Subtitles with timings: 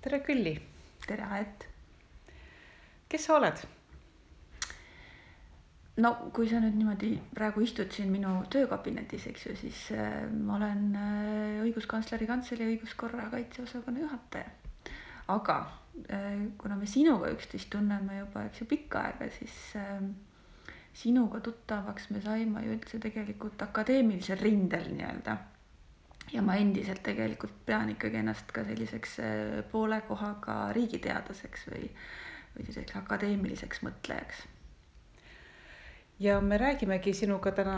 [0.00, 0.54] tere, Külli.
[1.06, 1.66] tere, Aet.
[3.08, 3.66] kes sa oled?
[6.02, 10.58] no kui sa nüüd niimoodi praegu istud siin minu töökabinetis, eks ju, siis äh, ma
[10.58, 14.50] olen äh, õiguskantsleri kantselei õiguskorra kaitseosakonna juhataja.
[15.32, 15.56] aga
[16.12, 19.56] äh, kuna me sinuga üksteist tunneme juba, eks ju, pikka aega, siis
[20.96, 25.36] sinuga tuttavaks me saime ju üldse tegelikult akadeemilisel rindel nii-öelda.
[26.32, 31.88] Ja ma endiselt tegelikult pean ikkagi ennast ka selliseks äh, poole kohaga riigiteadlaseks või,
[32.56, 34.42] või selliseks akadeemiliseks mõtlejaks
[36.22, 37.76] ja me räägimegi sinuga täna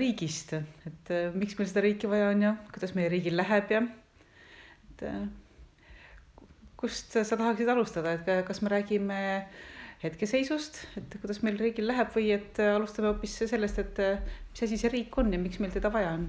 [0.00, 0.56] riigist,
[0.88, 5.06] et äh, miks meil seda riiki vaja on ja kuidas meie riigil läheb ja et
[5.10, 5.22] äh,
[6.80, 9.20] kust sa tahaksid alustada, et kas me räägime
[10.02, 14.02] hetkeseisust, et kuidas meil riigil läheb või et alustame hoopis sellest, et
[14.50, 16.26] mis asi see riik on ja miks meil teda vaja on?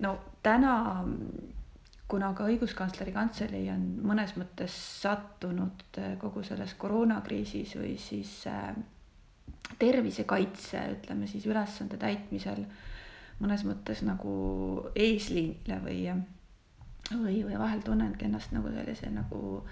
[0.00, 0.74] No täna,
[2.10, 8.72] kuna ka õiguskantsleri kantselei on mõnes mõttes sattunud kogu selles koroonakriisis või siis äh,
[9.78, 12.64] tervisekaitse, ütleme siis ülesande täitmisel
[13.40, 14.34] mõnes mõttes nagu
[14.94, 16.02] eesliinile või,
[17.14, 19.62] või, või vahel tunnengi ennast nagu sellise nagu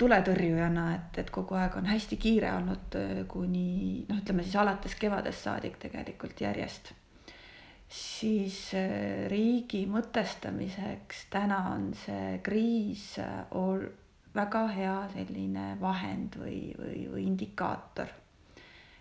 [0.00, 2.96] tuletõrjujana, et, et kogu aeg on hästi kiire olnud
[3.28, 6.94] kuni noh, ütleme siis alates kevadest saadik tegelikult järjest.
[7.90, 13.12] Siis äh, riigi mõtestamiseks täna on see kriis
[13.58, 13.88] ol-,
[14.34, 18.20] väga hea selline vahend või, või, või indikaator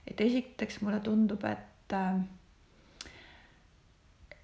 [0.10, 2.20] et esiteks mulle tundub, et äh,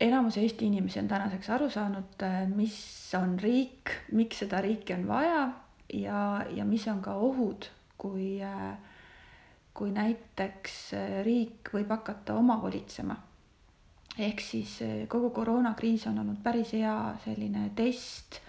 [0.06, 2.78] enamus Eesti inimesi on tänaseks aru saanud, äh, mis
[3.18, 5.46] on riik, miks seda riiki on vaja
[5.94, 6.20] ja,
[6.54, 8.76] ja mis on ka ohud, kui, äh,
[9.76, 10.82] kui näiteks
[11.26, 13.18] riik võib hakata omavolitsema.
[14.20, 14.78] Ehk siis
[15.12, 18.40] kogu koroonakriis on olnud päris hea selline test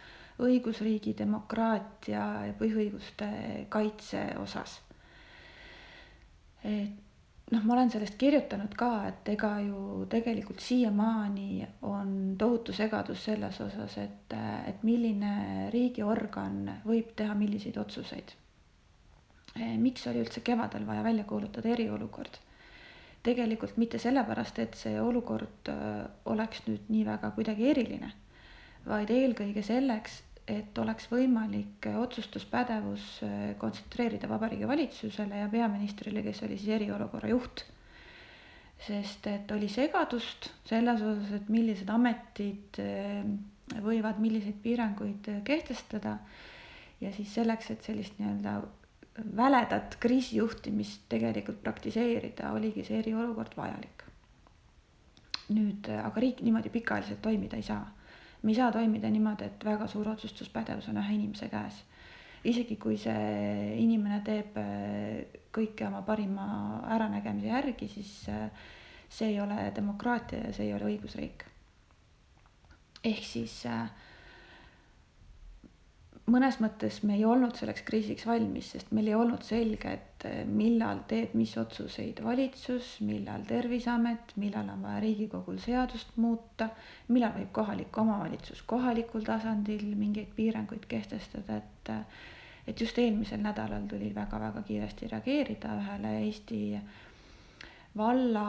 [0.43, 3.29] õigusriigi, demokraatia ja põhiõiguste
[3.73, 4.81] kaitse osas.
[6.65, 13.23] et noh, ma olen sellest kirjutanud ka, et ega ju tegelikult siiamaani on tohutu segadus
[13.29, 14.35] selles osas, et,
[14.67, 18.35] et milline riigiorgan võib teha milliseid otsuseid.
[19.81, 22.43] miks oli üldse kevadel vaja välja kuulutada eriolukord?
[23.27, 28.13] Tegelikult mitte sellepärast, et see olukord äh, oleks nüüd nii väga kuidagi eriline,
[28.87, 36.59] vaid eelkõige selleks, et oleks võimalik otsustuspädevus äh, kontsentreerida Vabariigi Valitsusele ja peaministrile, kes oli
[36.59, 37.65] siis eriolukorra juht.
[38.87, 43.25] sest et oli segadust selles osas, et millised ametid äh,
[43.83, 46.19] võivad milliseid piiranguid äh, kehtestada.
[47.01, 48.61] ja siis selleks, et sellist nii-öelda
[49.37, 54.03] väledat kriisijuhtimist tegelikult praktiseerida, oligi see eriolukord vajalik.
[55.47, 57.85] nüüd aga riik niimoodi pikaajaliselt toimida ei saa
[58.47, 61.83] me ei saa toimida niimoodi, et väga suur otsustuspädevus on ühe inimese käes.
[62.47, 66.45] isegi kui see inimene teeb äh, kõike oma parima
[66.95, 68.51] äranägemise järgi, siis äh,
[69.09, 71.43] see ei ole demokraatia ja see ei ole õigusriik.
[73.05, 73.91] ehk siis äh,
[76.31, 80.43] mõnes mõttes me ei olnud selleks kriisiks valmis, sest meil ei olnud selge, et eh,
[80.47, 86.71] millal teeb mis otsuseid valitsus, millal Terviseamet, millal on vaja Riigikogul seadust muuta,
[87.09, 91.95] millal võib kohalik omavalitsus kohalikul tasandil mingeid piiranguid kehtestada, et
[92.67, 96.59] et just eelmisel nädalal tuli väga-väga kiiresti reageerida ühele Eesti
[97.97, 98.47] valla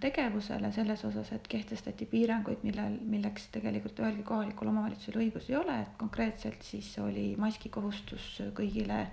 [0.00, 5.80] tegevusele selles osas, et kehtestati piiranguid, millel, milleks tegelikult ühelgi kohalikul omavalitsusel õigus ei ole,
[5.84, 8.26] et konkreetselt siis oli maskikohustus
[8.56, 9.06] kõigile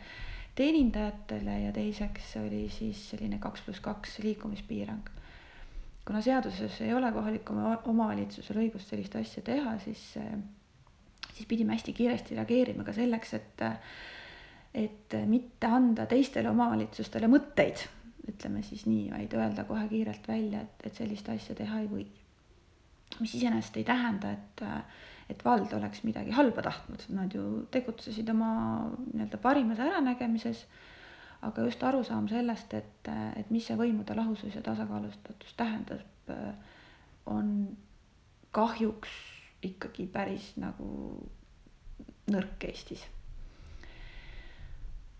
[0.57, 5.09] teenindajatele ja teiseks oli siis selline kaks pluss kaks liikumispiirang.
[6.05, 10.01] kuna seaduses ei ole kohalikul omavalitsusel õigust sellist asja teha, siis,
[11.31, 13.65] siis pidime hästi kiiresti reageerima ka selleks, et,
[14.73, 17.87] et mitte anda teistele omavalitsustele mõtteid
[18.29, 22.05] ütleme siis nii, vaid öelda kohe kiirelt välja, et, et sellist asja teha ei või.
[23.19, 24.63] mis iseenesest ei tähenda, et,
[25.29, 28.53] et vald oleks midagi halba tahtnud, nad ju tegutsesid oma
[29.11, 30.63] nii-öelda parimas äranägemises,
[31.45, 36.33] aga just arusaam sellest, et, et mis see võimude lahusus ja tasakaalustatus tähendab,
[37.29, 37.53] on
[38.51, 39.11] kahjuks
[39.63, 40.87] ikkagi päris nagu
[42.31, 43.03] nõrk Eestis.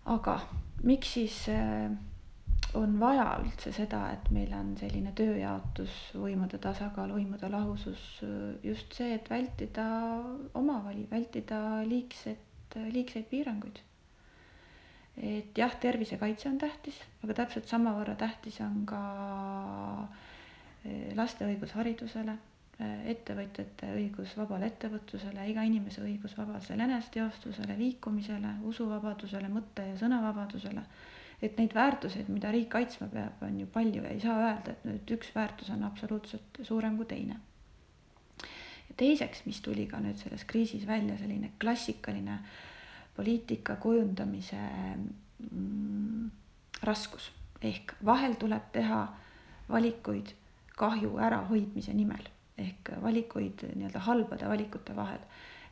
[0.04, 0.38] aga
[0.84, 1.92] miks siis äh,
[2.78, 8.02] on vaja üldse seda, et meil on selline tööjaotus, võimude tasakaal, võimude lahusus,
[8.66, 9.84] just see, et vältida
[10.58, 13.80] omavali, vältida liigset, liigseid piiranguid.
[15.22, 19.02] et jah, tervisekaitse on tähtis, aga täpselt samavõrra tähtis on ka
[20.84, 22.34] eh, laste õigus haridusele,
[22.82, 30.82] ettevõtjate õigus vabale ettevõtlusele, iga inimese õigus vabasele eneseteostusele, liikumisele, usuvabadusele, mõtte- ja sõnavabadusele.
[31.44, 34.86] Et neid väärtuseid, mida riik kaitsma peab, on ju palju ja ei saa öelda, et
[34.88, 37.40] nüüd üks väärtus on absoluutselt suurem kui teine.
[38.88, 42.38] ja teiseks, mis tuli ka nüüd selles kriisis välja, selline klassikaline
[43.16, 44.60] poliitika kujundamise
[45.50, 46.30] mm,
[46.82, 47.30] raskus
[47.64, 49.04] ehk vahel tuleb teha
[49.68, 50.34] valikuid
[50.76, 52.26] kahju ärahoidmise nimel
[52.58, 55.22] ehk valikuid nii-öelda halbade valikute vahel.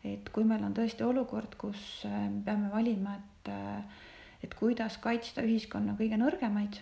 [0.04, 4.00] et kui meil on tõesti olukord, kus äh, peame valima, et, äh,
[4.42, 6.80] et kuidas kaitsta ühiskonna kõige nõrgemaid,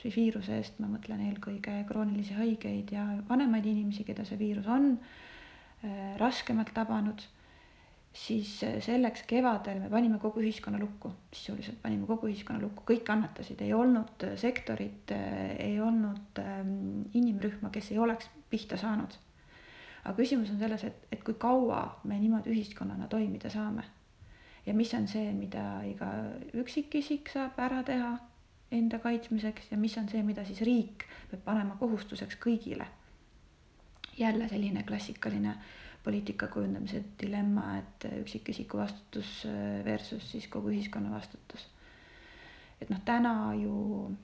[0.00, 4.94] siis viiruse eest ma mõtlen eelkõige kroonilisi haigeid ja vanemaid inimesi, keda see viirus on
[4.94, 7.26] äh, raskemalt tabanud.
[8.10, 13.60] Siis selleks kevadel me panime kogu ühiskonna lukku, sisuliselt panime kogu ühiskonna lukku, kõik annetasid,
[13.62, 19.14] ei olnud sektorit, ei olnud ähm, inimrühma, kes ei oleks pihta saanud.
[20.02, 23.84] aga küsimus on selles, et, et kui kaua me niimoodi ühiskonnana toimida saame.
[24.66, 26.10] Ja mis on see, mida iga
[26.60, 28.14] üksikisik saab ära teha
[28.70, 32.86] enda kaitsmiseks ja mis on see, mida siis riik peab panema kohustuseks kõigile.
[34.20, 35.54] jälle selline klassikaline
[36.04, 41.68] poliitika kujundamise dilemma, et üksikisiku vastutus äh, versus siis kogu ühiskonna vastutus.
[42.80, 44.16] et noh, täna ju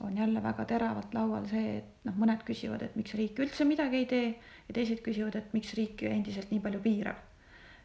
[0.00, 4.02] on jälle väga teravalt laual see, et noh, mõned küsivad, et miks riik üldse midagi
[4.02, 4.28] ei tee
[4.68, 7.29] ja teised küsivad, et miks riik endiselt nii palju piirab.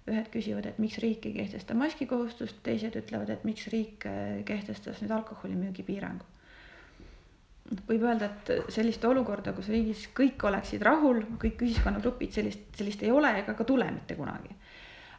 [0.05, 5.01] Ühed küsivad, et miks riik ei kehtesta maskikohustust, teised ütlevad, et miks riik äh, kehtestas
[5.01, 6.35] nüüd alkoholimüügi piirangu
[7.89, 13.13] võib öelda, et sellist olukorda, kus riigis kõik oleksid rahul, kõik ühiskonnagrupid, sellist, sellist ei
[13.13, 14.53] ole ega ka tule mitte kunagi.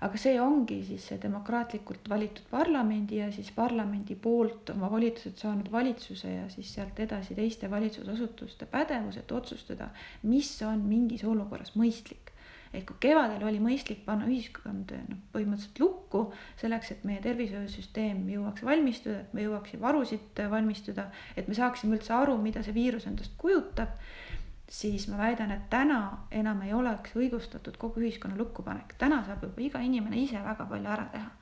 [0.06, 5.70] aga see ongi siis see demokraatlikult valitud parlamendi ja siis parlamendi poolt oma volitused saanud
[5.72, 9.88] valitsuse ja siis sealt edasi teiste valitsusasutuste pädevus, et otsustada,
[10.22, 12.35] mis on mingis olukorras mõistlik
[12.72, 16.22] et kui kevadel oli mõistlik panna ühiskond noh, põhimõtteliselt lukku
[16.60, 22.14] selleks, et meie tervishoiusüsteem jõuaks valmistuda, et me jõuaksime varusid valmistuda, et me saaksime üldse
[22.16, 23.94] aru, mida see viirus endast kujutab,
[24.68, 26.00] siis ma väidan, et täna
[26.34, 30.94] enam ei oleks õigustatud kogu ühiskonna lukkupanek, täna saab juba iga inimene ise väga palju
[30.96, 31.32] ära teha.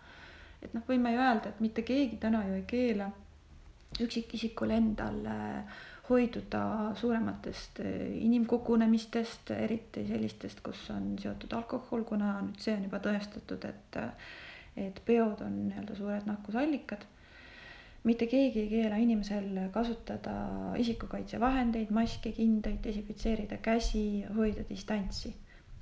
[0.65, 3.11] et noh, võime ju öelda, et mitte keegi täna ju ei keela
[4.01, 12.61] üksikisikul endal äh, hoiduda suurematest eh, inimkogunemistest, eriti sellistest, kus on seotud alkohol, kuna nüüd
[12.61, 14.03] see on juba tõestatud, et
[14.75, 17.05] et peod on nii-öelda suured nakkusallikad.
[18.05, 20.33] mitte keegi ei keela inimesel kasutada
[20.83, 25.35] isikukaitsevahendeid, maske, kindaid, desinfitseerida käsi, hoida distantsi.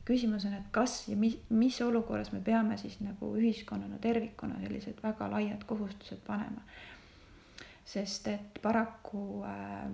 [0.05, 5.03] küsimus on, et kas ja mis, mis olukorras me peame siis nagu ühiskonnana tervikuna sellised
[5.03, 6.61] väga laiad kohustused panema
[7.85, 9.87] sest et paraku äh,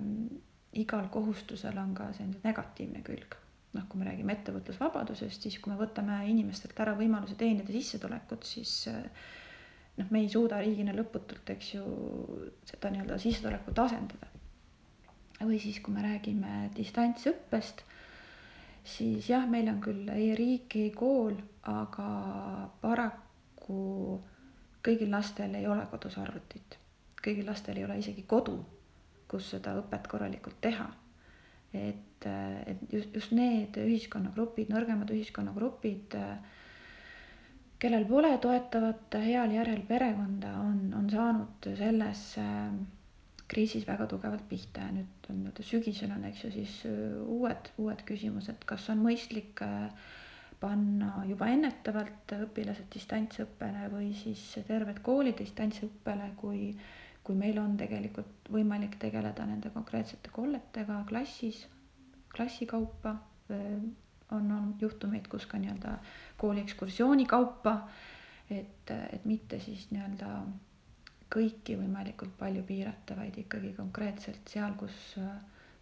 [0.79, 3.37] igal kohustusel on ka selline negatiivne külg.
[3.69, 8.73] noh, kui me räägime ettevõtlusvabadusest, siis kui me võtame inimestelt ära võimaluse teenida sissetulekut, siis
[8.89, 9.03] äh,
[9.99, 11.85] noh, me ei suuda riigina lõputult, eks ju,
[12.71, 14.33] seda nii-öelda sissetulekut asendada.
[15.43, 17.85] või siis, kui me räägime distantsõppest,
[18.97, 21.37] siis jah, meil on küll e-riik e, e-kool,
[21.69, 22.09] aga
[22.81, 24.19] paraku
[24.83, 26.81] kõigil lastel ei ole kodus arvutit
[27.25, 28.57] kõigil lastel ei ole isegi kodu,
[29.29, 30.89] kus seda õpet korralikult teha.
[31.75, 36.17] et, et just, just need ühiskonnagrupid, nõrgemad ühiskonnagrupid,
[37.79, 42.23] kellel pole toetavat heal järjel perekonda, on, on saanud selles
[43.49, 46.75] kriisis väga tugevalt pihta ja nüüd on nii-öelda sügisel on, eks ju, siis
[47.25, 49.63] uued, uued küsimused, kas on mõistlik
[50.61, 56.73] panna juba ennetavalt õpilased distantsõppele või siis terved koolid distantsõppele, kui
[57.29, 61.59] kui meil on tegelikult võimalik tegeleda nende konkreetsete kolletega klassis,
[62.33, 63.13] klassi kaupa,
[64.33, 65.93] on olnud juhtumeid, kus ka nii-öelda
[66.41, 67.75] kooli ekskursiooni kaupa,
[68.49, 70.31] et, et mitte siis nii-öelda
[71.29, 74.97] kõiki võimalikult palju piirata, vaid ikkagi konkreetselt seal, kus,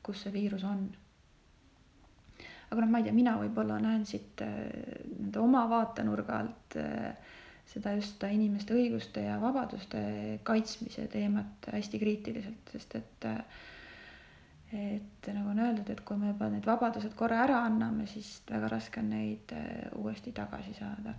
[0.02, 0.88] kus see viirus on.
[2.72, 7.34] aga noh, ma ei tea, mina võib-olla näen siit nii-öelda oma vaatenurga alt äh,
[7.66, 10.00] seda just inimeste õiguste ja vabaduste
[10.46, 13.26] kaitsmise teemat hästi kriitiliselt, sest et
[14.76, 18.70] et nagu on öeldud, et kui me juba need vabadused korra ära anname, siis väga
[18.72, 21.14] raske on neid äh, uuesti tagasi saada.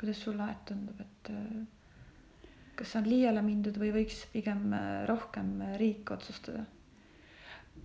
[0.00, 2.46] kuidas sulle aeg tundub, et äh,
[2.78, 6.64] kas on liiale mindud või võiks pigem äh, rohkem riik otsustada?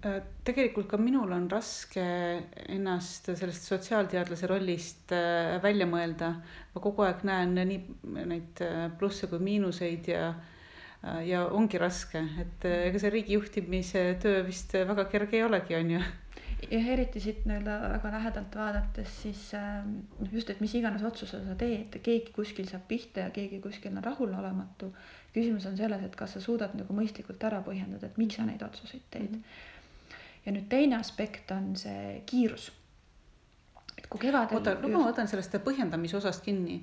[0.04, 2.04] Äh, tegelikult ka minul on raske
[2.70, 6.34] ennast sellest sotsiaalteadlase rollist äh, välja mõelda.
[6.74, 7.80] ma kogu aeg näen nii
[8.28, 10.28] neid äh, plusse kui miinuseid ja,
[11.24, 15.92] ja ongi raske, et ega see riigi juhtimise töö vist väga kerge ei olegi, on
[15.96, 16.02] ju.
[16.76, 21.56] jah, eriti siit nii-öelda väga lähedalt vaadates, siis noh, just, et mis iganes otsuse sa
[21.60, 24.92] teed, keegi kuskil saab pihta ja keegi kuskil on rahulolematu.
[25.36, 28.62] küsimus on selles, et kas sa suudad nagu mõistlikult ära põhjendada, et miks sa neid
[28.66, 29.40] otsuseid teed mm.
[29.40, 29.72] -hmm.
[30.46, 32.72] Ja nüüd teine aspekt on see kiirus.
[33.98, 34.60] et kui kevadel.
[34.60, 36.82] oota, luba, ma võtan sellest põhjendamise osast kinni.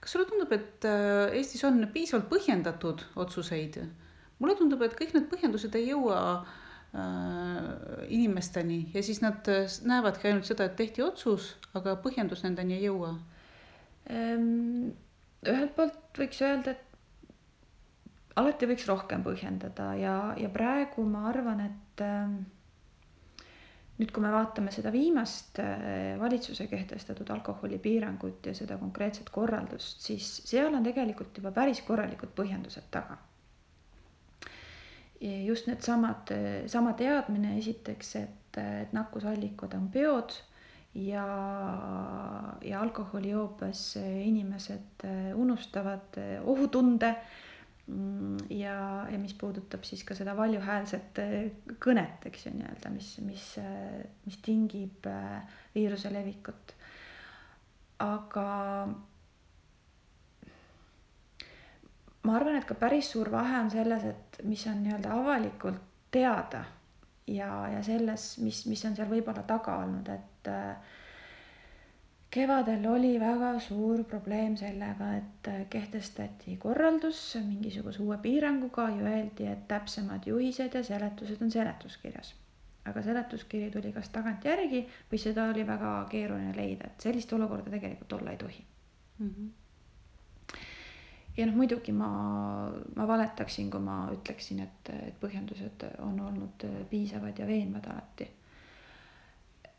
[0.00, 3.82] kas sulle tundub, et äh, Eestis on piisavalt põhjendatud otsuseid?
[4.38, 6.22] mulle tundub, et kõik need põhjendused ei jõua
[6.96, 12.78] Äh, inimesteni ja siis nad äh, näevadki ainult seda, et tehti otsus, aga põhjendus nendeni
[12.78, 13.10] ei jõua.
[14.08, 14.94] Ehm,
[15.44, 17.26] ühelt poolt võiks öelda, et
[18.40, 22.38] alati võiks rohkem põhjendada ja, ja praegu ma arvan, et ähm,
[23.96, 30.28] nüüd, kui me vaatame seda viimast äh, valitsuse kehtestatud alkoholipiirangut ja seda konkreetset korraldust, siis
[30.44, 33.16] seal on tegelikult juba päris korralikud põhjendused taga
[35.20, 36.28] just needsamad,
[36.68, 40.34] sama teadmine esiteks, et, et nakkusallikad on peod
[40.96, 41.26] ja,
[42.64, 47.14] ja alkoholijoobes inimesed unustavad ohutunde.
[48.50, 48.78] Ja,
[49.10, 51.20] ja mis puudutab siis ka seda valjuhäälset
[51.82, 53.44] kõnet, eks ju, nii-öelda, mis, mis,
[54.26, 55.06] mis tingib
[55.74, 56.74] viiruse levikut.
[58.02, 58.48] aga
[62.26, 66.64] ma arvan, et ka päris suur vahe on selles, et mis on nii-öelda avalikult teada
[67.26, 70.96] ja, ja selles, mis, mis on seal võib-olla taga olnud, et äh,
[72.36, 79.46] kevadel oli väga suur probleem sellega, et äh, kehtestati korraldus mingisuguse uue piiranguga ja öeldi,
[79.52, 82.34] et täpsemad juhised ja seletused on seletuskirjas.
[82.86, 88.12] aga seletuskiri tuli kas tagantjärgi või seda oli väga keeruline leida, et sellist olukorda tegelikult
[88.20, 88.66] olla ei tohi
[89.18, 89.30] mm.
[89.30, 89.54] -hmm
[91.36, 92.08] ja noh, muidugi ma,
[92.96, 98.28] ma valetaksin, kui ma ütleksin, et, et põhjendused on olnud piisavad ja veenvad alati.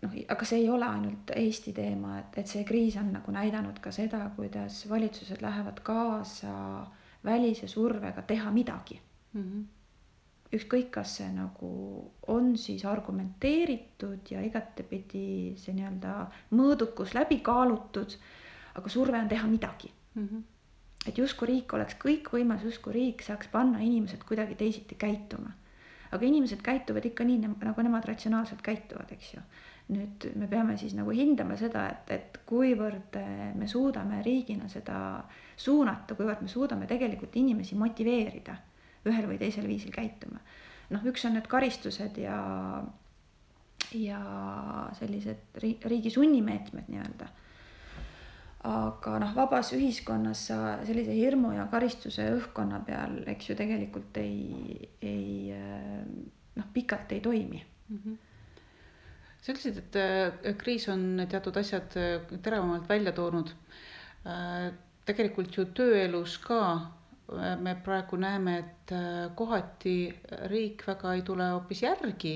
[0.02, 3.80] Noh, aga see ei ole ainult Eesti teema, et, et see kriis on nagu näidanud
[3.84, 6.54] ka seda, kuidas valitsused lähevad kaasa
[7.26, 9.02] välise survega teha midagi
[9.34, 9.42] mm.
[9.42, 9.66] -hmm
[10.48, 11.70] ükskõik, kas see nagu
[12.32, 16.14] on siis argumenteeritud ja igatepidi see nii-öelda
[16.56, 18.16] mõõdukus läbi kaalutud,
[18.80, 20.28] aga surve on teha midagi mm.
[20.28, 20.46] -hmm
[21.08, 25.54] et justkui riik oleks kõikvõimas, justkui riik saaks panna inimesed kuidagi teisiti käituma.
[26.12, 29.42] aga inimesed käituvad ikka nii, nagu nemad ratsionaalselt käituvad, eks ju.
[29.88, 33.16] Nüüd me peame siis nagu hindama seda, et, et kuivõrd
[33.56, 35.24] me suudame riigina seda
[35.56, 38.58] suunata, kuivõrd me suudame tegelikult inimesi motiveerida
[39.08, 40.42] ühel või teisel viisil käituma.
[40.92, 42.38] noh, üks on need karistused ja,
[43.96, 44.22] ja
[45.00, 47.32] sellised riigi sunnimeetmed nii-öelda
[48.68, 54.90] aga noh, vabas ühiskonnas sa sellise hirmu ja karistuse õhkkonna peal, eks ju, tegelikult ei,
[55.00, 55.56] ei
[56.58, 58.00] noh, pikalt ei toimi mm.
[58.00, 58.27] -hmm
[59.48, 63.54] sa ütlesid, et äh, kriis on teatud asjad äh, teravamalt välja toonud.
[64.28, 64.74] Äh,
[65.08, 66.58] tegelikult ju tööelus ka
[67.60, 68.92] me praegu näeme, et
[69.36, 69.94] kohati
[70.52, 72.32] riik väga ei tule hoopis järgi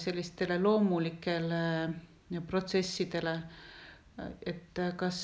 [0.00, 1.58] sellistele loomulikele
[2.48, 3.34] protsessidele
[4.48, 5.18] et kas,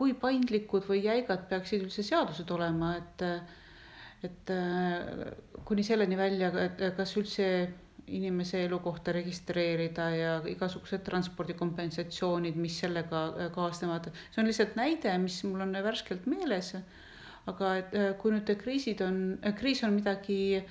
[0.00, 3.26] kui paindlikud või jäigad peaksid üldse seadused olema, et,
[4.26, 4.54] et
[5.70, 7.46] kuni selleni välja, et kas üldse
[8.06, 14.10] inimese elukohta registreerida ja igasugused transpordikompensatsioonid, mis sellega kaasnevad.
[14.30, 16.76] see on lihtsalt näide, mis mul on värskelt meeles.
[17.46, 20.64] aga et kui nüüd kriisid on, kriis on midagi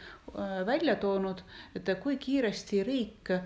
[0.67, 1.43] välja toonud,
[1.75, 3.45] et kui kiiresti riik äh,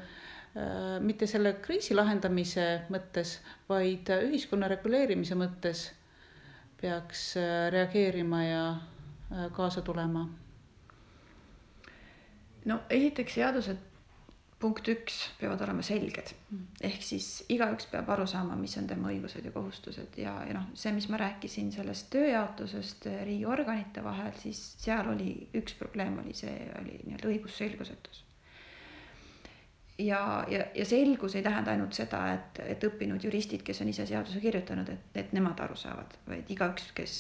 [0.58, 3.36] Äh, mitte selle kriisi lahendamise mõttes,
[3.70, 5.84] vaid ühiskonna reguleerimise mõttes
[6.82, 10.26] peaks äh, reageerima ja äh, kaasa tulema?
[12.70, 13.86] No esiteks seadused,
[14.60, 16.34] punkt üks, peavad olema selged.
[16.52, 16.64] Mm.
[16.90, 20.72] ehk siis igaüks peab aru saama, mis on tema õigused ja kohustused ja, ja noh,
[20.78, 26.58] see, mis ma rääkisin sellest tööjaotusest riigiorganite vahel, siis seal oli üks probleem oli see,
[26.82, 28.26] oli nii-öelda õigusselgusetus
[30.00, 34.06] ja, ja, ja selgus ei tähenda ainult seda, et, et õppinud juristid, kes on ise
[34.10, 37.16] seaduse kirjutanud, et, et nemad aru saavad, vaid igaüks, kes,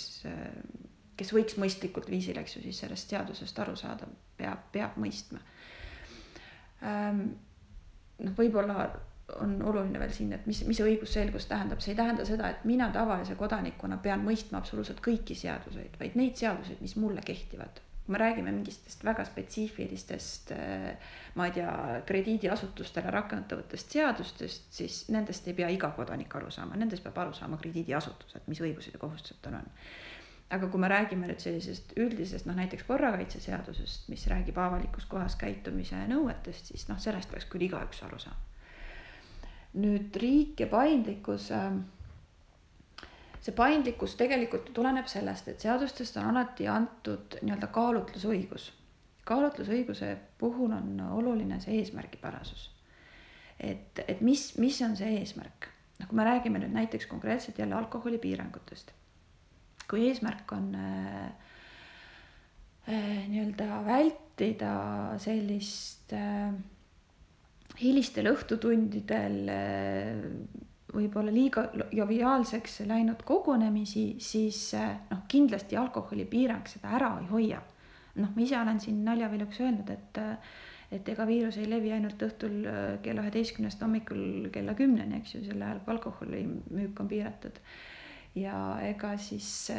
[1.19, 4.07] kes võiks mõistlikult viisil, eks ju, siis sellest seadusest aru saada,
[4.39, 5.43] peab, peab mõistma.
[6.87, 7.21] Ehm,
[8.23, 8.87] noh, võib-olla
[9.43, 12.87] on oluline veel siin, et mis, mis õigusselgus tähendab, see ei tähenda seda, et mina
[12.93, 18.23] tavalise kodanikuna pean mõistma absoluutselt kõiki seaduseid, vaid neid seaduseid, mis mulle kehtivad kui me
[18.23, 21.73] räägime mingitest väga spetsiifilistest, eh, ma ei tea,
[22.09, 27.59] krediidiasutustele rakendavatest seadustest, siis nendest ei pea iga kodanik aru saama, nendest peab aru saama
[27.61, 29.69] krediidiasutused, mis õigused ja kohustused tal on.
[30.49, 35.99] Aga kui me räägime nüüd sellisest üldisest noh, näiteks korrakaitseseadusest, mis räägib avalikus kohas käitumise
[36.09, 38.47] nõuetest, siis noh, sellest peaks küll igaüks aru saama.
[39.79, 41.69] nüüd riik ja paindlikkus äh,
[43.45, 48.71] see paindlikkus tegelikult tuleneb sellest, et seadustest on alati antud nii-öelda kaalutlusõigus.
[49.29, 52.71] kaalutlusõiguse puhul on oluline see eesmärgipärasus.
[53.59, 57.75] et, et mis, mis on see eesmärk, noh, kui me räägime nüüd näiteks konkreetselt jälle
[57.75, 58.97] alkoholipiirangutest
[59.89, 61.25] kui eesmärk on äh,
[62.87, 64.73] äh, nii-öelda vältida
[65.21, 66.53] sellist äh,
[67.79, 69.37] hilistel õhtutundidel
[70.89, 77.61] võib-olla liiga joviaalseks läinud kogunemisi, siis noh, kindlasti alkoholipiirang seda ära ei hoia.
[78.19, 80.19] noh, ma ise olen siin naljaviluks öelnud, et
[80.89, 82.65] et ega viirus ei levi ainult õhtul
[83.05, 87.61] kella üheteistkümnest hommikul kella kümneni, eks ju, sel ajal kui alkoholimüük on piiratud
[88.39, 89.69] ja ega siis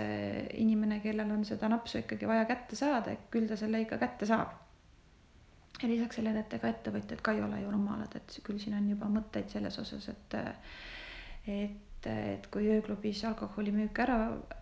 [0.59, 4.57] inimene, kellel on seda napsu ikkagi vaja kätte saada, küll ta selle ikka kätte saab.
[5.83, 8.88] ja lisaks sellele, et ega ettevõtjad ka ei ole ju rumalad, et küll siin on
[8.90, 10.37] juba mõtteid selles osas, et
[11.49, 14.17] et, et kui ööklubis alkoholimüük ära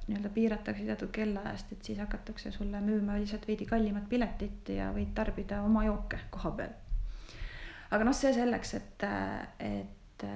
[0.07, 5.11] nii-öelda piiratakse teatud kellaajast, et siis hakatakse sulle müüma lihtsalt veidi kallimat piletit ja võid
[5.15, 6.77] tarbida oma jooke koha peal.
[7.91, 9.09] aga noh, see selleks, et,
[9.59, 10.27] et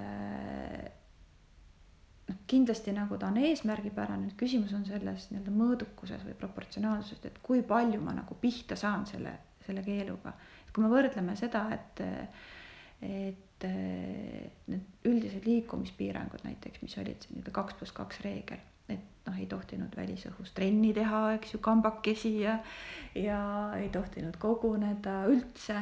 [2.33, 7.39] noh, kindlasti nagu ta on eesmärgipärane, et küsimus on selles nii-öelda mõõdukuses või proportsionaalsuses, et
[7.45, 9.37] kui palju ma nagu pihta saan selle,
[9.67, 10.35] selle keeluga.
[10.67, 12.05] et kui me võrdleme seda, et,
[13.07, 19.47] et need üldised liikumispiirangud näiteks, mis olid nii-öelda kaks pluss kaks reegel, et noh, ei
[19.47, 22.59] tohtinud välisõhus trenni teha, eks ju, kambakesi ja,
[23.15, 23.41] ja
[23.79, 25.79] ei tohtinud koguneda üldse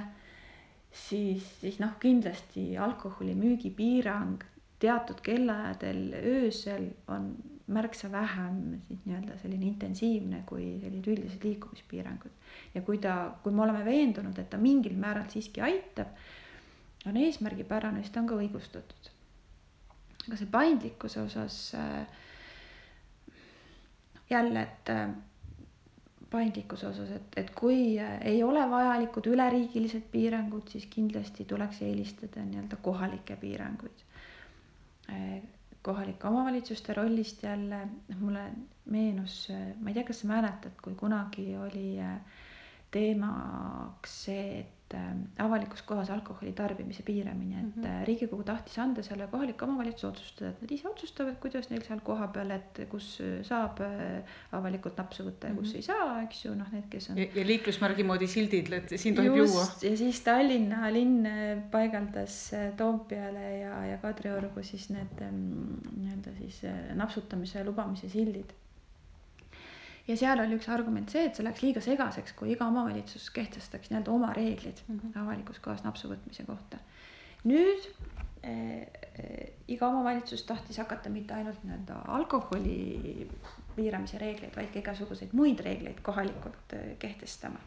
[0.92, 4.42] siis, siis noh, kindlasti alkoholimüügi piirang
[4.80, 7.34] teatud kellaajadel öösel on
[7.70, 12.32] märksa vähem siis nii-öelda selline intensiivne kui sellised üldised liikumispiirangud.
[12.74, 16.16] ja kui ta, kui me oleme veendunud, et ta mingil määral siiski aitab,
[17.06, 19.12] on eesmärgipärane, siis ta on ka õigustatud.
[20.26, 22.06] aga see paindlikkuse osas äh,
[24.30, 24.92] jälle, et
[26.30, 32.78] paindlikkuse osas, et, et kui ei ole vajalikud üleriigilised piirangud, siis kindlasti tuleks eelistada nii-öelda
[32.82, 34.06] kohalikke piiranguid
[35.82, 38.44] kohalike omavalitsuste rollist jälle, noh mulle
[38.90, 39.48] meenus,
[39.80, 42.18] ma ei tea, kas sa mäletad, kui kunagi oli äh,
[42.90, 48.04] teemaks see, et et äh, avalikus kohas alkoholi tarbimise piiramine, et mm -hmm.
[48.06, 52.50] riigikogu tahtis anda selle kohaliku omavalitsuse otsustada, et nad ise otsustavad, kuidas neil seal kohapeal,
[52.50, 54.22] et kus saab äh,
[54.52, 55.76] avalikult napsu võtta ja kus mm -hmm.
[55.76, 57.18] ei saa, eks ju, noh, need, kes on.
[57.18, 59.66] ja liiklusmärgi moodi sildid, et siin tohib juua.
[59.82, 61.28] ja siis Tallinna linn
[61.70, 66.62] paigaldas Toompeale ja, ja Kadriorgu siis need mm, nii-öelda siis
[66.94, 68.52] napsutamise lubamise sildid
[70.10, 73.92] ja seal oli üks argument see, et see läks liiga segaseks, kui iga omavalitsus kehtestaks
[73.92, 75.18] nii-öelda oma reeglid mm -hmm.
[75.22, 76.78] avalikus kohas napsu võtmise kohta.
[77.44, 77.86] nüüd
[78.44, 78.86] äh,
[79.68, 83.28] iga omavalitsus tahtis hakata mitte ainult nii-öelda alkoholi
[83.76, 87.58] piiramise reegleid, vaid ka igasuguseid muid reegleid kohalikult äh, kehtestama.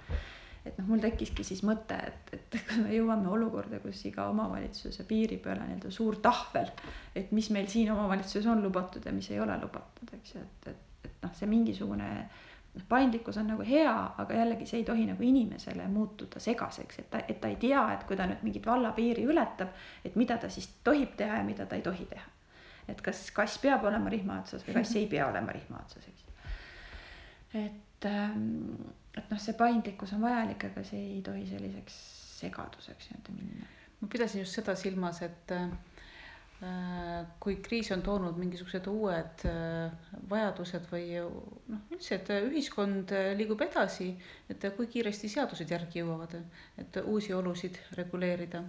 [0.66, 5.04] et noh, mul tekkiski siis mõte, et, et kas me jõuame olukorda, kus iga omavalitsuse
[5.04, 6.72] piiri peal on nii-öelda suur tahvel,
[7.16, 10.68] et mis meil siin omavalitsuses on lubatud ja mis ei ole lubatud, eks ju, et,
[10.68, 12.10] et noh, see mingisugune
[12.74, 17.10] noh, paindlikkus on nagu hea, aga jällegi see ei tohi nagu inimesele muutuda segaseks, et
[17.12, 20.50] ta, et ta ei tea, et kui ta nüüd mingit vallapiiri ületab, et mida ta
[20.54, 22.30] siis tohib teha ja mida ta ei tohi teha.
[22.88, 26.26] et kas kass peab olema rihma otsas või kass ei pea olema rihma otsas, eks.
[27.56, 28.74] et, ähm,
[29.16, 32.02] et noh, see paindlikkus on vajalik, aga see ei tohi selliseks
[32.42, 33.70] segaduseks nii-öelda minna.
[34.02, 35.70] ma pidasin just seda silmas, et Äh,
[37.40, 39.92] kui kriis on toonud mingisugused uued äh,
[40.30, 44.12] vajadused või noh, üldse, et ühiskond liigub edasi,
[44.50, 46.38] et kui kiiresti seadused järgi jõuavad,
[46.80, 48.64] et uusi olusid reguleerida.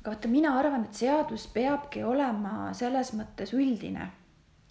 [0.00, 4.08] aga vaata, mina arvan, et seadus peabki olema selles mõttes üldine,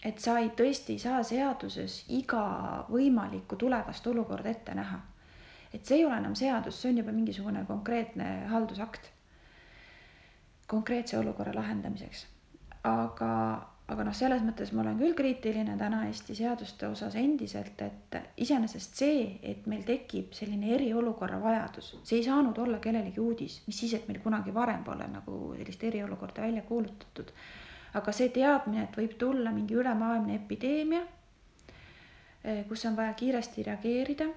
[0.02, 4.98] et sa ei, tõesti ei saa seaduses iga võimalikku tulevast olukorda ette näha.
[5.72, 9.12] et see ei ole enam seadus, see on juba mingisugune konkreetne haldusakt
[10.68, 12.26] konkreetse olukorra lahendamiseks.
[12.88, 13.30] aga,
[13.90, 19.00] aga noh, selles mõttes ma olen küll kriitiline täna Eesti seaduste osas endiselt, et iseenesest
[19.02, 23.96] see, et meil tekib selline eriolukorra vajadus, see ei saanud olla kellelegi uudis, mis siis,
[23.98, 27.32] et meil kunagi varem pole nagu sellist eriolukorda välja kuulutatud.
[27.98, 31.00] aga see teadmine, et võib tulla mingi ülemaailmne epideemia,
[32.44, 34.28] eh, kus on vaja kiiresti reageerida,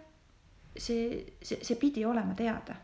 [0.78, 2.80] see, see, see pidi olema teada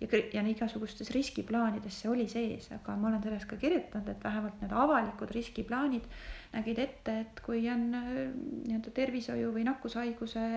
[0.00, 4.60] ja, ja igasugustes riskiplaanides see oli sees, aga ma olen sellest ka kirjutanud, et vähemalt
[4.62, 6.08] need avalikud riskiplaanid
[6.54, 10.48] nägid ette, et kui on äh, nii-öelda tervishoiu või nakkushaiguse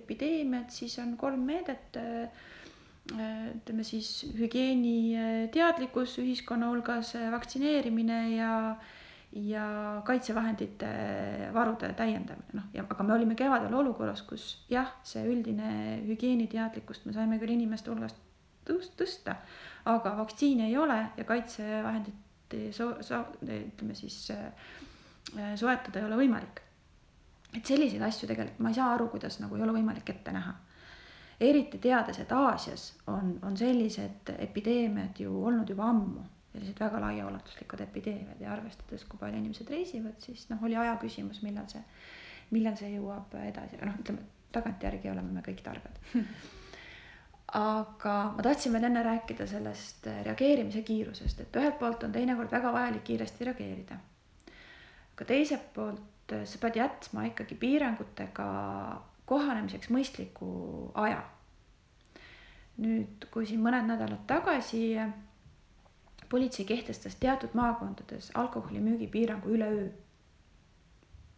[0.00, 2.46] epideemiad, siis on kolm meedet äh,
[3.06, 8.52] ütleme siis hügieeniteadlikkus ühiskonna hulgas, vaktsineerimine ja
[9.36, 10.88] ja kaitsevahendite
[11.52, 17.12] varude täiendamine, noh, ja aga me olime kevadel olukorras, kus jah, see üldine hügieeniteadlikkust me
[17.12, 18.25] saime küll inimeste hulgast
[18.66, 19.36] tõsta,
[19.86, 24.52] aga vaktsiini ei ole ja kaitsevahendit so-, so-, ütleme siis äh,
[25.56, 26.62] soetada ei ole võimalik.
[27.56, 30.54] et selliseid asju tegelikult ma ei saa aru, kuidas nagu ei ole võimalik ette näha.
[31.40, 37.82] eriti teades, et Aasias on, on sellised epideemiad ju olnud juba ammu, sellised väga laiaulatuslikud
[37.88, 41.82] epideemiad ja arvestades, kui palju inimesed reisivad, siis noh, oli aja küsimus, millal see,
[42.50, 44.24] millal see jõuab edasi, noh, ütleme
[44.56, 45.98] tagantjärgi oleme me kõik targad
[47.56, 52.52] aga ma tahtsin veel enne rääkida sellest äh, reageerimise kiirusest, et ühelt poolt on teinekord
[52.52, 53.96] väga vajalik kiiresti reageerida.
[55.14, 58.48] aga teiselt poolt äh, sa pead jätma ikkagi piirangutega
[59.26, 60.50] kohanemiseks mõistliku
[61.00, 61.22] aja.
[62.76, 64.98] nüüd, kui siin mõned nädalad tagasi
[66.28, 69.88] politsei kehtestas teatud maakondades alkoholimüügi piirangu üleöö.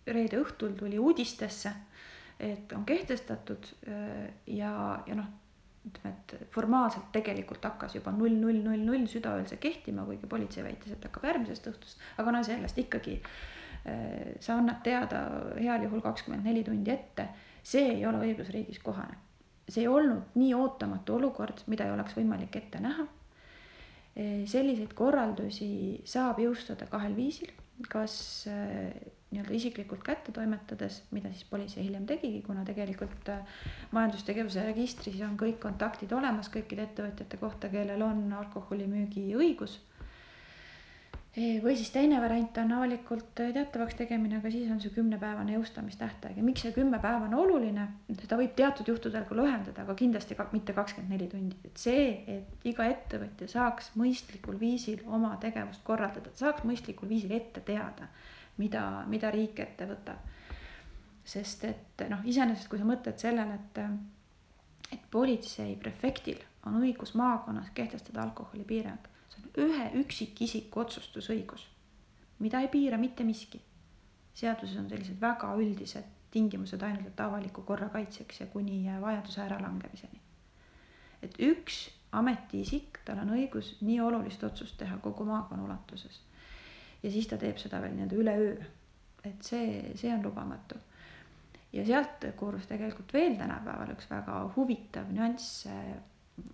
[0.07, 1.71] reede õhtul tuli uudistesse,
[2.41, 3.67] et on kehtestatud
[4.47, 4.73] ja,
[5.07, 5.29] ja noh
[5.89, 10.65] ütleme, et formaalselt tegelikult hakkas juba null, null, null, null südaööl see kehtima, kuigi politsei
[10.67, 15.25] väitis, et hakkab järgmisest õhtust, aga no sellest ikkagi äh, sa annad teada
[15.59, 17.29] heal juhul kakskümmend neli tundi ette,
[17.63, 19.25] see ei ole õigusriigis kohane.
[19.69, 23.05] see ei olnud nii ootamatu olukord, mida ei oleks võimalik ette näha.
[24.19, 27.53] Äh, selliseid korraldusi saab jõustada kahel viisil,
[27.87, 28.17] kas
[28.51, 28.91] äh,
[29.31, 33.61] nii-öelda isiklikult kätte toimetades, mida siis politsei hiljem tegigi, kuna tegelikult äh,
[33.95, 39.79] majandustegevuse registris on kõik kontaktid olemas kõikide ettevõtjate kohta, kellel on alkoholimüügi õigus.
[41.37, 46.39] Või siis teine variant on avalikult teatavaks tegemine, aga siis on see kümnepäevane jõustamistähtaeg.
[46.41, 50.35] Ja miks see kümme päeva on oluline, seda võib teatud juhtudel ka lühendada, aga kindlasti
[50.35, 55.85] ka mitte kakskümmend neli tundi, et see, et iga ettevõtja saaks mõistlikul viisil oma tegevust
[55.87, 58.09] korraldada, saaks mõistlikul viisil ette teada
[58.59, 60.35] mida, mida riik ette võtab.
[61.29, 63.81] sest et noh, iseenesest, kui sa mõtled sellele, et,
[64.97, 69.11] et politsei prefektil on õigus maakonnas kehtestada alkoholipiirang,
[69.59, 71.67] ühe üksikisiku otsustusõigus,
[72.39, 73.61] mida ei piira mitte miski.
[74.35, 80.21] seaduses on sellised väga üldised tingimused ainult avaliku korra kaitseks ja kuni vajaduse äralangemiseni.
[81.23, 86.21] et üks ametiisik, tal on õigus nii olulist otsust teha kogu maakonna ulatuses
[87.03, 88.55] ja siis ta teeb seda veel nii-öelda üleöö.
[89.25, 90.79] et see, see on lubamatu.
[91.73, 95.67] ja sealt koorus tegelikult veel tänapäeval üks väga huvitav nüanss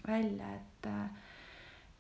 [0.06, 0.88] välja, et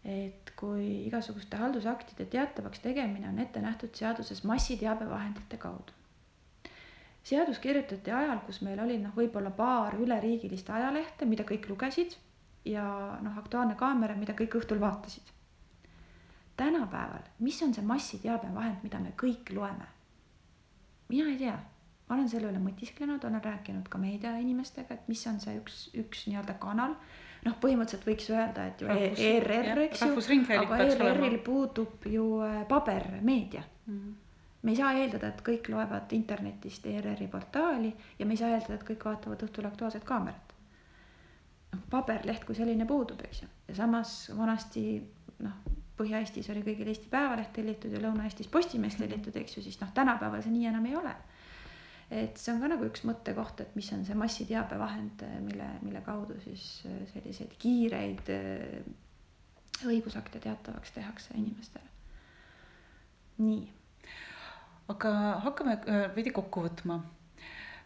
[0.04, 5.92] et kui igasuguste haldusaktide teatavaks tegemine on ette nähtud seaduses massiteabevahendite kaudu.
[7.22, 12.18] seadus kirjutati ajal, kus meil oli noh, võib-olla paar üleriigilist ajalehte, mida kõik lugesid
[12.64, 12.84] ja
[13.22, 15.32] noh, Aktuaalne Kaamera, mida kõik õhtul vaatasid
[16.56, 19.86] tänapäeval, mis on see massiteabevahend, mida me kõik loeme?
[21.08, 21.54] mina ei tea,
[22.08, 26.24] ma olen selle üle mõtisklenud, olen rääkinud ka meediainimestega, et mis on see üks, üks
[26.30, 26.94] nii-öelda kanal.
[27.44, 32.60] Noh, põhimõtteliselt võiks öelda, et ju Rahvus, ERR, eks ju, aga ERR-il puudub ju äh,
[32.68, 33.96] pabermeedia mm.
[33.96, 34.20] -hmm
[34.64, 38.78] me ei saa eeldada, et kõik loevad internetist ERR-i portaali ja me ei saa eeldada,
[38.78, 40.54] et kõik vaatavad õhtul Aktuaalset Kaamerat.
[41.72, 45.02] noh, paberleht kui selline puudub, eks ju, ja samas vanasti
[45.44, 49.92] noh Põhja-Eestis oli kõigil Eesti Päevaleht tellitud ja Lõuna-Eestis Postimees tellitud, eks ju, siis noh,
[49.94, 51.12] tänapäeval see nii enam ei ole.
[52.10, 56.36] Et see on ka nagu üks mõttekoht, et mis on see massiteabevahend, mille, mille kaudu
[56.44, 61.88] siis äh, selliseid kiireid äh, õigusakte teatavaks tehakse inimestele.
[63.38, 63.62] nii.
[64.92, 65.12] aga
[65.46, 67.00] hakkame äh, veidi kokku võtma.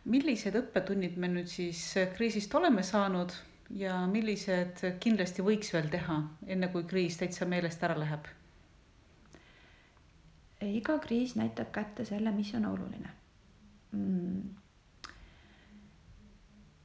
[0.05, 1.83] millised õppetunnid me nüüd siis
[2.17, 3.33] kriisist oleme saanud
[3.77, 8.27] ja millised kindlasti võiks veel teha, enne kui kriis täitsa meelest ära läheb?
[10.65, 13.15] iga kriis näitab kätte selle, mis on oluline
[13.93, 14.43] mm..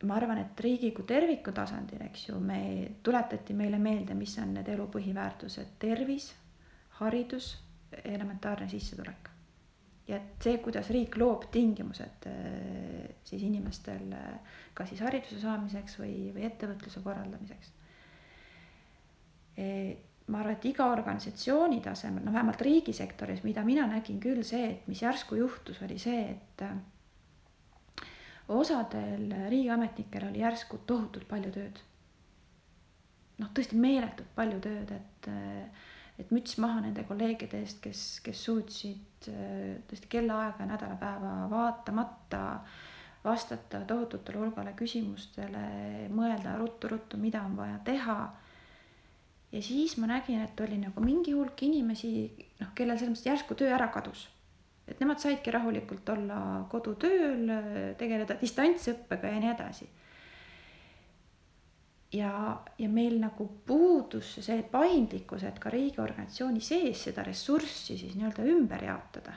[0.07, 2.61] ma arvan, et riigi kui terviku tasandil, eks ju, me
[3.03, 6.31] tuletati meile meelde, mis on need elu põhiväärtused, tervis,
[6.99, 7.53] haridus,
[8.03, 9.29] elementaarne sissetulek.
[10.07, 15.95] Ja et see, kuidas riik loob tingimused äh, siis inimestel äh, ka siis hariduse saamiseks
[16.01, 17.71] või, või ettevõtluse korraldamiseks.
[19.55, 19.67] E,
[20.27, 24.87] ma arvan, et iga organisatsiooni tasemel, no vähemalt riigisektoris, mida mina nägin küll see, et
[24.91, 26.65] mis järsku juhtus, oli see, et
[28.47, 31.81] osadel riigiametnikel oli järsku tohutult palju tööd.
[33.39, 35.29] noh, tõesti meeletult palju tööd, et
[36.21, 39.27] et müts maha nende kolleegide eest, kes, kes suutsid
[39.89, 42.43] tõesti kellaaega ja nädalapäeva vaatamata
[43.23, 45.63] vastata tohututele hulgale küsimustele,
[46.13, 48.17] mõelda ruttu-ruttu, mida on vaja teha.
[49.51, 52.11] ja siis ma nägin, et oli nagu mingi hulk inimesi,
[52.59, 54.27] noh, kellel selles mõttes järsku töö ära kadus
[54.87, 56.39] et nemad saidki rahulikult olla
[56.71, 57.47] kodutööl,
[57.99, 59.89] tegeleda distantsõppega ja nii edasi.
[62.13, 62.31] ja,
[62.77, 68.83] ja meil nagu puudus see paindlikkus, et ka riigiorganisatsiooni sees seda ressurssi siis nii-öelda ümber
[68.83, 69.35] jaotada.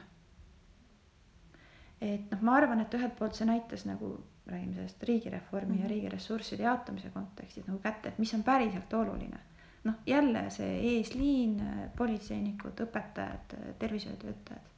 [2.00, 5.82] et noh, ma arvan, et ühelt poolt see näitas nagu, räägime sellest riigireformi mm -hmm.
[5.82, 5.94] ja mhm.
[5.94, 9.38] riigi ressursside jaotamise kontekstis nagu kätte, et mis on päriselt oluline
[9.84, 11.62] noh, jälle see eesliin,
[11.96, 14.75] politseinikud, õpetajad, tervishoiutöötajad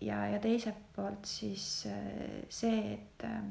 [0.00, 3.42] ja, ja teiselt poolt siis äh, see, et, äh,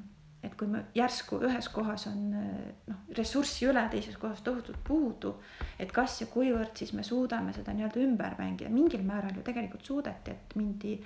[0.43, 5.33] et kui me järsku ühes kohas on noh, ressurssi üle, teises kohas tohutult puudu,
[5.79, 9.85] et kas ja kuivõrd siis me suudame seda nii-öelda ümber mängida, mingil määral ju tegelikult
[9.85, 10.99] suudeti, et mindi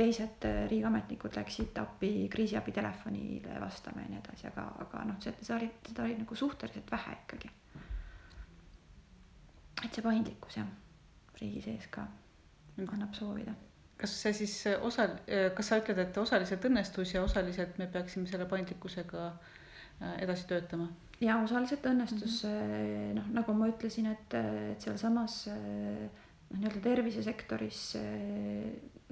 [0.00, 5.68] teised riigiametnikud läksid appi kriisiabitelefonile vastama ja nii edasi, aga, aga noh, see, seda oli,
[5.90, 7.50] seda oli nagu suhteliselt vähe ikkagi.
[9.82, 10.72] et see paindlikkus jah,
[11.42, 12.06] riigi sees ka
[12.80, 13.52] annab soovida
[14.02, 15.06] kas see siis osa,
[15.56, 20.88] kas sa ütled, et osaliselt õnnestus ja osaliselt me peaksime selle paindlikkusega äh, edasi töötama?
[21.22, 23.14] ja osaliselt õnnestus mm -hmm.
[23.20, 24.34] noh, nagu ma ütlesin, et,
[24.72, 27.82] et sealsamas noh, nii-öelda tervisesektoris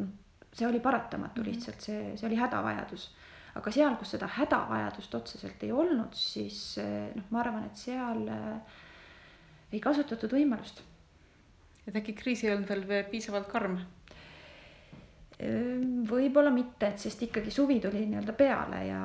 [0.00, 0.08] noh,
[0.52, 1.50] see oli paratamatu mm -hmm.
[1.54, 3.10] lihtsalt see, see oli hädavajadus.
[3.54, 6.78] aga seal, kus seda hädavajadust otseselt ei olnud, siis
[7.14, 8.26] noh, ma arvan, et seal
[9.72, 10.82] ei kasutatud võimalust.
[11.86, 13.78] et äkki kriis ei olnud veel piisavalt karm
[16.10, 19.02] võib-olla mitte, et sest ikkagi suvi tuli nii-öelda peale ja,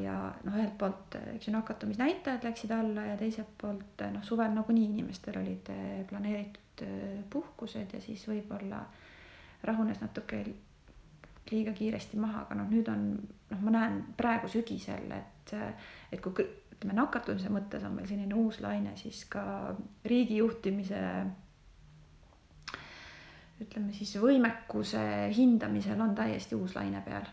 [0.00, 0.14] ja
[0.46, 5.36] noh, ühelt poolt eks ju nakatumisnäitajad läksid alla ja teiselt poolt noh, suvel nagunii inimestel
[5.42, 8.80] olid eh, planeeritud eh, puhkused ja siis võib-olla
[9.68, 10.44] rahunes natuke
[11.50, 13.08] liiga kiiresti maha, aga noh, nüüd on
[13.50, 15.52] noh, ma näen praegu sügisel, et,
[16.10, 19.74] et kui ütleme nakatumise mõttes on meil selline uus laine, siis ka
[20.08, 21.00] riigi juhtimise
[23.62, 25.02] ütleme siis võimekuse
[25.36, 27.28] hindamisel on täiesti uus laine peal.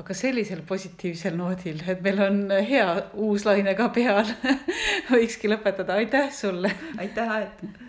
[0.00, 4.24] aga sellisel positiivsel noodil, et meil on hea uus laine ka peal
[5.12, 6.72] võikski lõpetada, aitäh sulle.
[6.98, 7.88] aitäh, Aet